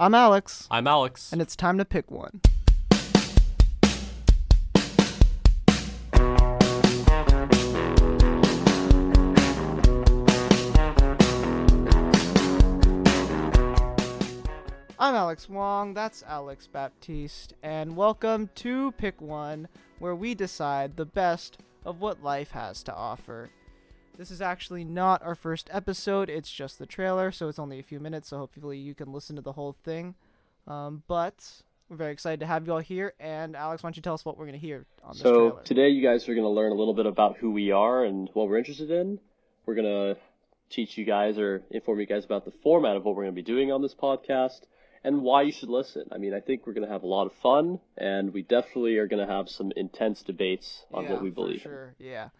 I'm 0.00 0.14
Alex, 0.14 0.68
I'm 0.70 0.86
Alex. 0.86 1.32
and 1.32 1.42
it's 1.42 1.56
time 1.56 1.76
to 1.78 1.84
pick 1.84 2.08
one. 2.08 2.40
I'm 15.00 15.14
Alex 15.16 15.48
Wong, 15.48 15.94
that's 15.94 16.22
Alex 16.28 16.68
Baptiste, 16.68 17.54
and 17.64 17.96
welcome 17.96 18.50
to 18.54 18.92
Pick 18.92 19.20
One, 19.20 19.66
where 19.98 20.14
we 20.14 20.36
decide 20.36 20.96
the 20.96 21.06
best 21.06 21.58
of 21.84 22.00
what 22.00 22.22
life 22.22 22.52
has 22.52 22.84
to 22.84 22.94
offer. 22.94 23.50
This 24.18 24.32
is 24.32 24.42
actually 24.42 24.82
not 24.82 25.22
our 25.22 25.36
first 25.36 25.70
episode, 25.72 26.28
it's 26.28 26.50
just 26.50 26.80
the 26.80 26.86
trailer, 26.86 27.30
so 27.30 27.46
it's 27.46 27.60
only 27.60 27.78
a 27.78 27.84
few 27.84 28.00
minutes, 28.00 28.30
so 28.30 28.38
hopefully 28.38 28.76
you 28.76 28.92
can 28.92 29.12
listen 29.12 29.36
to 29.36 29.42
the 29.42 29.52
whole 29.52 29.76
thing. 29.84 30.16
Um, 30.66 31.04
but 31.06 31.62
we're 31.88 31.98
very 31.98 32.12
excited 32.14 32.40
to 32.40 32.46
have 32.46 32.66
you 32.66 32.72
all 32.72 32.80
here, 32.80 33.14
and 33.20 33.54
Alex, 33.54 33.84
why 33.84 33.86
don't 33.86 33.96
you 33.96 34.02
tell 34.02 34.14
us 34.14 34.24
what 34.24 34.36
we're 34.36 34.46
going 34.46 34.58
to 34.58 34.66
hear 34.66 34.86
on 35.04 35.12
this 35.12 35.22
So 35.22 35.50
trailer? 35.50 35.62
today 35.62 35.88
you 35.90 36.02
guys 36.02 36.28
are 36.28 36.34
going 36.34 36.44
to 36.44 36.50
learn 36.50 36.72
a 36.72 36.74
little 36.74 36.94
bit 36.94 37.06
about 37.06 37.36
who 37.36 37.52
we 37.52 37.70
are 37.70 38.04
and 38.04 38.28
what 38.32 38.48
we're 38.48 38.58
interested 38.58 38.90
in. 38.90 39.20
We're 39.66 39.76
going 39.76 40.14
to 40.16 40.20
teach 40.68 40.98
you 40.98 41.04
guys 41.04 41.38
or 41.38 41.62
inform 41.70 42.00
you 42.00 42.06
guys 42.06 42.24
about 42.24 42.44
the 42.44 42.52
format 42.64 42.96
of 42.96 43.04
what 43.04 43.14
we're 43.14 43.22
going 43.22 43.36
to 43.36 43.40
be 43.40 43.46
doing 43.46 43.70
on 43.70 43.82
this 43.82 43.94
podcast 43.94 44.62
and 45.04 45.22
why 45.22 45.42
you 45.42 45.52
should 45.52 45.68
listen. 45.68 46.08
I 46.10 46.18
mean, 46.18 46.34
I 46.34 46.40
think 46.40 46.66
we're 46.66 46.72
going 46.72 46.86
to 46.86 46.92
have 46.92 47.04
a 47.04 47.06
lot 47.06 47.26
of 47.26 47.32
fun 47.34 47.78
and 47.96 48.34
we 48.34 48.42
definitely 48.42 48.96
are 48.96 49.06
going 49.06 49.24
to 49.24 49.32
have 49.32 49.48
some 49.48 49.70
intense 49.76 50.24
debates 50.24 50.84
on 50.92 51.04
yeah, 51.04 51.12
what 51.12 51.22
we 51.22 51.30
believe. 51.30 51.60
sure. 51.60 51.94
Yeah. 52.00 52.30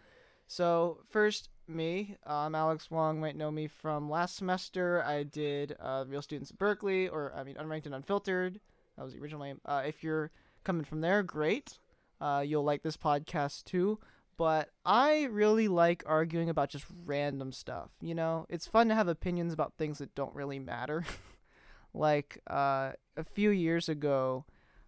So 0.50 1.00
first, 1.10 1.50
me. 1.68 2.16
I'm 2.24 2.54
Alex 2.54 2.90
Wong. 2.90 3.20
Might 3.20 3.36
know 3.36 3.50
me 3.50 3.66
from 3.66 4.08
last 4.08 4.34
semester. 4.34 5.04
I 5.04 5.22
did 5.22 5.76
uh, 5.78 6.06
Real 6.08 6.22
Students 6.22 6.50
at 6.50 6.58
Berkeley, 6.58 7.06
or 7.06 7.34
I 7.36 7.44
mean, 7.44 7.56
Unranked 7.56 7.84
and 7.84 7.94
Unfiltered. 7.94 8.58
That 8.96 9.04
was 9.04 9.12
the 9.12 9.20
original 9.20 9.44
name. 9.44 9.60
Uh, 9.66 9.82
if 9.86 10.02
you're 10.02 10.30
coming 10.64 10.84
from 10.84 11.02
there, 11.02 11.22
great. 11.22 11.78
Uh, 12.18 12.42
you'll 12.44 12.64
like 12.64 12.82
this 12.82 12.96
podcast 12.96 13.64
too. 13.64 13.98
But 14.38 14.70
I 14.86 15.24
really 15.24 15.68
like 15.68 16.02
arguing 16.06 16.48
about 16.48 16.70
just 16.70 16.86
random 17.04 17.52
stuff. 17.52 17.90
You 18.00 18.14
know, 18.14 18.46
it's 18.48 18.66
fun 18.66 18.88
to 18.88 18.94
have 18.94 19.06
opinions 19.06 19.52
about 19.52 19.74
things 19.76 19.98
that 19.98 20.14
don't 20.14 20.34
really 20.34 20.58
matter. 20.58 21.04
like 21.92 22.40
uh, 22.48 22.92
a 23.18 23.24
few 23.24 23.50
years 23.50 23.90
ago, 23.90 24.46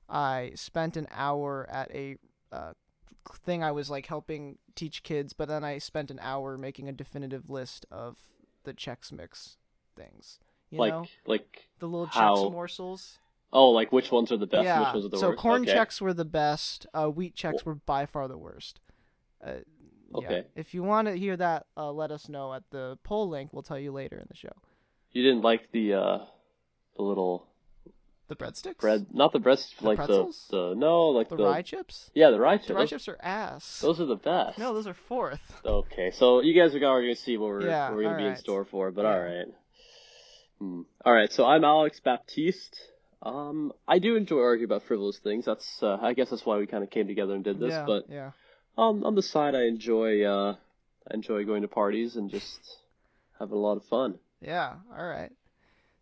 I 0.09 0.53
spent 0.55 0.97
an 0.97 1.07
hour 1.11 1.69
at 1.71 1.91
a 1.91 2.17
uh, 2.51 2.73
thing 3.45 3.63
I 3.63 3.73
was 3.73 3.91
like 3.91 4.07
helping 4.07 4.59
teach 4.75 5.03
kids, 5.03 5.33
but 5.33 5.49
then 5.49 5.65
I 5.65 5.79
spent 5.79 6.11
an 6.11 6.19
hour 6.23 6.57
making 6.57 6.89
a 6.89 6.93
definitive 6.93 7.49
list 7.51 7.87
of 7.91 8.17
the 8.65 8.73
Chex 8.73 9.13
Mix 9.13 9.57
things. 9.97 10.39
You 10.71 10.79
like 10.79 10.93
know, 10.93 11.07
like 11.27 11.69
the 11.79 11.87
little 11.87 12.07
how- 12.07 12.37
Chex 12.37 12.53
morsels. 12.53 13.19
oh, 13.53 13.71
like 13.71 13.93
which 13.93 14.11
ones 14.11 14.31
are 14.31 14.37
the 14.37 14.47
best 14.47 14.65
yeah. 14.65 14.81
which 14.81 14.95
ones 14.95 15.07
are 15.07 15.09
the 15.09 15.19
so 15.19 15.29
worst? 15.31 15.41
corn 15.41 15.63
okay. 15.63 15.75
Chex 15.75 16.01
were 16.01 16.15
the 16.15 16.25
best. 16.25 16.87
Uh, 16.95 17.07
wheat 17.09 17.35
Chex 17.35 17.65
were 17.65 17.75
by 17.75 18.07
far 18.07 18.29
the 18.29 18.39
worst. 18.39 18.81
Uh, 19.45 19.53
yeah. 19.53 20.19
Okay. 20.19 20.45
If 20.57 20.75
you 20.75 20.83
want 20.83 21.09
to 21.09 21.15
hear 21.17 21.37
that, 21.37 21.67
uh, 21.77 21.91
let 21.93 22.11
us 22.11 22.29
know 22.29 22.53
at 22.53 22.65
the 22.71 22.99
poll 23.05 23.29
link. 23.29 23.53
We'll 23.53 23.63
tell 23.63 23.79
you 23.79 23.93
later 23.93 24.17
in 24.19 24.27
the 24.29 24.37
show. 24.37 24.53
You 25.13 25.23
didn't 25.23 25.43
like 25.43 25.71
the 25.73 25.95
uh 25.95 26.19
the 26.97 27.03
little 27.03 27.47
The 28.31 28.37
breadsticks. 28.37 28.79
bread, 28.79 29.07
not 29.13 29.33
the 29.33 29.41
bread, 29.41 29.59
The 29.59 29.87
like 29.87 29.99
the 29.99 30.05
pretzels? 30.07 30.47
the 30.51 30.75
no, 30.77 31.09
like 31.09 31.29
The, 31.29 31.37
the, 31.37 31.45
rye 31.45 31.63
chips. 31.63 32.11
Yeah, 32.15 32.31
the 32.31 32.39
rye 32.39 32.59
chips. 32.59 32.69
The 32.69 32.75
rye 32.75 32.81
those, 32.83 32.91
chips 32.91 33.09
are 33.09 33.19
ass. 33.21 33.81
those 33.81 34.01
are 34.01 34.07
the 34.07 34.15
best. 34.15 34.57
no, 34.57 34.73
those 34.73 34.87
are 34.87 34.95
fourth. 34.95 35.41
Okay, 35.67 36.13
so 36.13 36.41
you 36.41 36.55
guys 36.55 36.73
are 36.77 36.85
already 36.85 37.13
to 37.13 37.21
see 37.21 37.37
what 37.37 37.49
we're, 37.49 37.67
Yeah, 37.67 37.89
what 37.89 37.97
we're 37.97 38.11
to 38.13 38.17
be 38.17 38.27
in 38.27 38.37
store 38.37 38.65
for, 38.65 38.93
but 38.93 39.03
Yeah. 39.03 39.13
all 39.13 39.21
right. 39.21 39.47
Hmm. 40.61 40.81
All 41.05 41.13
right, 41.13 41.33
so 41.33 41.45
I'm 41.45 41.65
Alex 41.65 41.99
Baptiste. 42.01 42.79
Um, 43.23 43.73
I 43.89 43.99
do 43.99 44.15
enjoy 44.15 44.41
arguing 44.41 44.71
about 44.71 44.85
frivolous 44.85 45.19
things. 45.19 45.45
That's 45.45 45.83
uh, 45.83 45.99
I 46.01 46.15
guess 46.15 46.31
that's 46.31 46.47
why 46.47 46.57
we 46.59 46.67
kind 46.67 46.85
of 46.85 46.91
came 46.91 47.09
together 47.09 47.35
and 47.35 47.43
did 47.43 47.59
this. 47.59 47.71
yeah. 47.71 47.85
But 47.85 48.05
yeah. 48.09 48.31
um, 48.79 49.05
on 49.05 49.15
the 49.17 49.23
side, 49.23 49.55
I 49.57 49.65
enjoy 49.65 50.23
uh, 50.23 50.55
I 51.11 51.15
enjoy 51.15 51.45
going 51.45 51.63
to 51.63 51.69
parties 51.69 52.15
and 52.15 52.31
just 52.31 52.61
having 53.39 53.55
a 53.57 53.61
lot 53.61 53.77
of 53.77 53.85
fun. 53.87 54.19
Yeah, 54.41 54.75
all 54.97 55.05
right. 55.05 55.33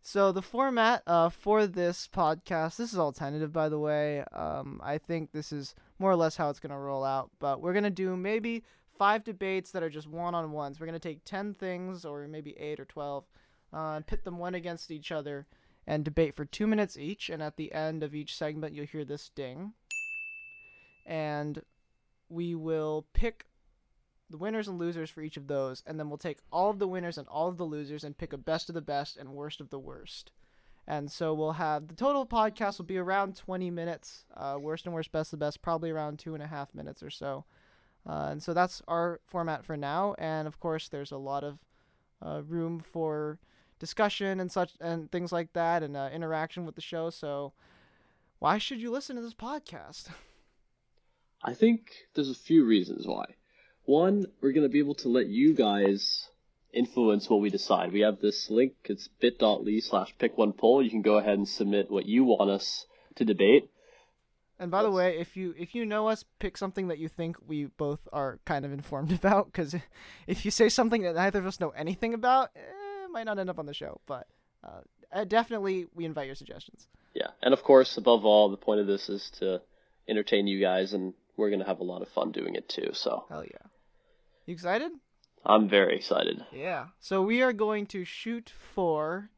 So 0.00 0.32
the 0.32 0.42
format 0.42 1.02
uh, 1.06 1.28
for 1.28 1.66
this 1.66 2.08
podcast, 2.08 2.76
this 2.76 2.92
is 2.92 2.98
all 2.98 3.12
tentative, 3.12 3.52
by 3.52 3.68
the 3.68 3.78
way. 3.78 4.24
Um, 4.32 4.80
I 4.82 4.96
think 4.96 5.32
this 5.32 5.52
is 5.52 5.74
more 5.98 6.10
or 6.10 6.16
less 6.16 6.36
how 6.36 6.48
it's 6.48 6.60
gonna 6.60 6.78
roll 6.78 7.04
out, 7.04 7.30
but 7.38 7.60
we're 7.60 7.74
gonna 7.74 7.90
do 7.90 8.16
maybe 8.16 8.64
five 8.96 9.22
debates 9.22 9.70
that 9.72 9.82
are 9.82 9.90
just 9.90 10.08
one-on-ones. 10.08 10.80
We're 10.80 10.86
gonna 10.86 10.98
take 10.98 11.24
ten 11.24 11.52
things, 11.52 12.04
or 12.04 12.26
maybe 12.26 12.56
eight 12.58 12.80
or 12.80 12.86
twelve, 12.86 13.24
uh, 13.72 13.96
and 13.96 14.06
pit 14.06 14.24
them 14.24 14.38
one 14.38 14.54
against 14.54 14.90
each 14.90 15.12
other, 15.12 15.46
and 15.86 16.04
debate 16.04 16.34
for 16.34 16.46
two 16.46 16.66
minutes 16.66 16.96
each. 16.96 17.28
And 17.28 17.42
at 17.42 17.56
the 17.56 17.72
end 17.72 18.02
of 18.02 18.14
each 18.14 18.34
segment, 18.34 18.74
you'll 18.74 18.86
hear 18.86 19.04
this 19.04 19.28
ding, 19.28 19.74
and 21.04 21.60
we 22.30 22.54
will 22.54 23.06
pick 23.12 23.46
the 24.30 24.36
winners 24.36 24.68
and 24.68 24.78
losers 24.78 25.10
for 25.10 25.22
each 25.22 25.36
of 25.36 25.46
those, 25.46 25.82
and 25.86 25.98
then 25.98 26.08
we'll 26.08 26.18
take 26.18 26.38
all 26.52 26.70
of 26.70 26.78
the 26.78 26.88
winners 26.88 27.18
and 27.18 27.26
all 27.28 27.48
of 27.48 27.56
the 27.56 27.64
losers 27.64 28.04
and 28.04 28.18
pick 28.18 28.32
a 28.32 28.38
best 28.38 28.68
of 28.68 28.74
the 28.74 28.80
best 28.80 29.16
and 29.16 29.30
worst 29.30 29.60
of 29.60 29.70
the 29.70 29.78
worst. 29.78 30.30
And 30.86 31.10
so 31.10 31.34
we'll 31.34 31.52
have 31.52 31.88
the 31.88 31.94
total 31.94 32.26
podcast 32.26 32.78
will 32.78 32.86
be 32.86 32.96
around 32.96 33.36
20 33.36 33.70
minutes. 33.70 34.24
Uh, 34.34 34.56
worst 34.58 34.86
and 34.86 34.94
worst, 34.94 35.12
best 35.12 35.32
of 35.32 35.38
the 35.38 35.44
best, 35.44 35.60
probably 35.60 35.90
around 35.90 36.18
two 36.18 36.32
and 36.32 36.42
a 36.42 36.46
half 36.46 36.74
minutes 36.74 37.02
or 37.02 37.10
so. 37.10 37.44
Uh, 38.08 38.28
and 38.30 38.42
so 38.42 38.54
that's 38.54 38.80
our 38.88 39.20
format 39.26 39.66
for 39.66 39.76
now. 39.76 40.14
And 40.18 40.48
of 40.48 40.60
course, 40.60 40.88
there's 40.88 41.12
a 41.12 41.18
lot 41.18 41.44
of 41.44 41.58
uh, 42.24 42.42
room 42.42 42.80
for 42.80 43.38
discussion 43.78 44.40
and 44.40 44.50
such 44.50 44.72
and 44.80 45.12
things 45.12 45.30
like 45.30 45.52
that, 45.52 45.82
and 45.82 45.96
uh, 45.96 46.08
interaction 46.12 46.64
with 46.64 46.74
the 46.74 46.80
show. 46.80 47.10
So 47.10 47.52
why 48.38 48.58
should 48.58 48.80
you 48.80 48.90
listen 48.90 49.16
to 49.16 49.22
this 49.22 49.34
podcast? 49.34 50.08
I 51.44 51.54
think 51.54 52.08
there's 52.14 52.30
a 52.30 52.34
few 52.34 52.64
reasons 52.64 53.06
why. 53.06 53.26
One, 53.88 54.26
we're 54.42 54.52
going 54.52 54.66
to 54.66 54.68
be 54.68 54.80
able 54.80 54.96
to 54.96 55.08
let 55.08 55.28
you 55.28 55.54
guys 55.54 56.28
influence 56.74 57.30
what 57.30 57.40
we 57.40 57.48
decide. 57.48 57.90
We 57.90 58.00
have 58.00 58.20
this 58.20 58.50
link. 58.50 58.74
It's 58.84 59.08
bit.ly 59.08 59.80
slash 59.80 60.14
pick 60.18 60.36
one 60.36 60.52
poll. 60.52 60.82
You 60.82 60.90
can 60.90 61.00
go 61.00 61.16
ahead 61.16 61.38
and 61.38 61.48
submit 61.48 61.90
what 61.90 62.04
you 62.04 62.22
want 62.22 62.50
us 62.50 62.84
to 63.14 63.24
debate. 63.24 63.70
And 64.58 64.70
by 64.70 64.82
the 64.82 64.90
way, 64.90 65.16
if 65.18 65.38
you 65.38 65.54
if 65.56 65.74
you 65.74 65.86
know 65.86 66.08
us, 66.08 66.22
pick 66.38 66.58
something 66.58 66.88
that 66.88 66.98
you 66.98 67.08
think 67.08 67.38
we 67.46 67.64
both 67.64 68.06
are 68.12 68.38
kind 68.44 68.66
of 68.66 68.74
informed 68.74 69.10
about. 69.18 69.46
Because 69.46 69.74
if 70.26 70.44
you 70.44 70.50
say 70.50 70.68
something 70.68 71.00
that 71.00 71.14
neither 71.14 71.38
of 71.38 71.46
us 71.46 71.58
know 71.58 71.70
anything 71.70 72.12
about, 72.12 72.50
eh, 72.56 73.04
it 73.06 73.10
might 73.10 73.24
not 73.24 73.38
end 73.38 73.48
up 73.48 73.58
on 73.58 73.64
the 73.64 73.72
show. 73.72 74.02
But 74.04 74.26
uh, 74.62 74.80
uh, 75.10 75.24
definitely, 75.24 75.86
we 75.94 76.04
invite 76.04 76.26
your 76.26 76.34
suggestions. 76.34 76.88
Yeah, 77.14 77.28
and 77.40 77.54
of 77.54 77.62
course, 77.62 77.96
above 77.96 78.26
all, 78.26 78.50
the 78.50 78.58
point 78.58 78.80
of 78.80 78.86
this 78.86 79.08
is 79.08 79.30
to 79.38 79.62
entertain 80.06 80.46
you 80.46 80.60
guys, 80.60 80.92
and 80.92 81.14
we're 81.38 81.48
gonna 81.48 81.64
have 81.64 81.80
a 81.80 81.84
lot 81.84 82.02
of 82.02 82.08
fun 82.08 82.32
doing 82.32 82.54
it 82.54 82.68
too. 82.68 82.90
So 82.92 83.24
Hell 83.30 83.44
yeah! 83.44 83.66
You 84.48 84.54
excited? 84.54 84.92
I'm 85.44 85.68
very 85.68 85.94
excited. 85.94 86.42
Yeah. 86.50 86.86
So 87.00 87.20
we 87.20 87.42
are 87.42 87.52
going 87.52 87.84
to 87.88 88.02
shoot 88.06 88.50
for 88.58 89.28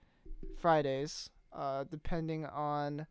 Fridays, 0.56 1.31
uh, 1.53 1.82
depending 1.91 2.47
on 2.47 3.09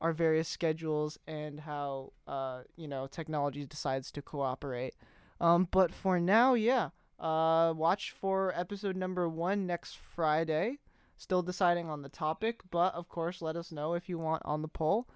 our 0.00 0.12
various 0.12 0.48
schedules 0.48 1.20
and 1.28 1.60
how 1.60 2.14
uh, 2.26 2.62
you 2.74 2.88
know 2.88 3.06
technology 3.06 3.64
decides 3.64 4.10
to 4.10 4.22
cooperate. 4.22 4.96
Um, 5.40 5.68
but 5.70 5.94
for 5.94 6.18
now, 6.18 6.54
yeah. 6.54 6.88
Uh, 7.16 7.74
watch 7.76 8.10
for 8.10 8.52
episode 8.56 8.96
number 8.96 9.28
one 9.28 9.68
next 9.68 9.98
Friday. 9.98 10.78
Still 11.16 11.42
deciding 11.42 11.88
on 11.88 12.02
the 12.02 12.08
topic, 12.08 12.62
but 12.72 12.92
of 12.94 13.08
course, 13.08 13.40
let 13.40 13.54
us 13.54 13.70
know 13.70 13.94
if 13.94 14.08
you 14.08 14.18
want 14.18 14.42
on 14.44 14.62
the 14.62 14.68
poll. 14.68 15.06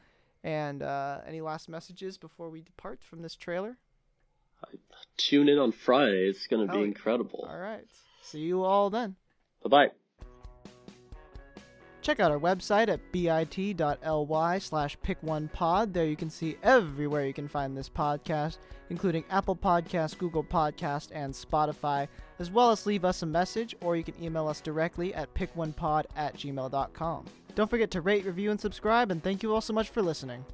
And 0.44 0.80
uh, 0.80 1.22
any 1.26 1.40
last 1.40 1.68
messages 1.68 2.18
before 2.18 2.50
we 2.50 2.62
depart 2.62 3.02
from 3.02 3.22
this 3.22 3.34
trailer? 3.34 3.78
Tune 5.16 5.48
in 5.48 5.58
on 5.58 5.72
Friday. 5.72 6.28
It's 6.28 6.46
gonna 6.46 6.66
be 6.66 6.78
yeah. 6.78 6.84
incredible. 6.84 7.46
All 7.48 7.58
right. 7.58 7.86
See 8.22 8.40
you 8.40 8.64
all 8.64 8.90
then. 8.90 9.16
Bye 9.62 9.68
bye. 9.68 9.90
Check 12.04 12.20
out 12.20 12.30
our 12.30 12.38
website 12.38 12.88
at 12.88 13.00
bit.ly 13.12 14.58
slash 14.58 14.98
pick1pod. 14.98 15.94
There 15.94 16.04
you 16.04 16.16
can 16.16 16.28
see 16.28 16.58
everywhere 16.62 17.26
you 17.26 17.32
can 17.32 17.48
find 17.48 17.74
this 17.74 17.88
podcast, 17.88 18.58
including 18.90 19.24
Apple 19.30 19.56
Podcasts, 19.56 20.18
Google 20.18 20.44
Podcast, 20.44 21.08
and 21.14 21.32
Spotify, 21.32 22.06
as 22.40 22.50
well 22.50 22.70
as 22.70 22.84
leave 22.84 23.06
us 23.06 23.22
a 23.22 23.26
message, 23.26 23.74
or 23.80 23.96
you 23.96 24.04
can 24.04 24.22
email 24.22 24.48
us 24.48 24.60
directly 24.60 25.14
at 25.14 25.32
pick1pod 25.32 26.04
at 26.14 26.36
gmail.com. 26.36 27.24
Don't 27.54 27.70
forget 27.70 27.90
to 27.92 28.02
rate, 28.02 28.26
review, 28.26 28.50
and 28.50 28.60
subscribe, 28.60 29.10
and 29.10 29.22
thank 29.22 29.42
you 29.42 29.54
all 29.54 29.62
so 29.62 29.72
much 29.72 29.88
for 29.88 30.02
listening. 30.02 30.44